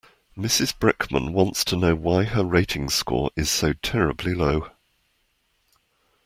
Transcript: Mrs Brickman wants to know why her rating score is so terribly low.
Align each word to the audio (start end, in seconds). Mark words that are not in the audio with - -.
Mrs 0.35 0.73
Brickman 0.79 1.31
wants 1.31 1.63
to 1.63 1.75
know 1.75 1.93
why 1.93 2.23
her 2.23 2.43
rating 2.43 2.89
score 2.89 3.29
is 3.35 3.51
so 3.51 3.73
terribly 3.83 4.33
low. 4.33 4.71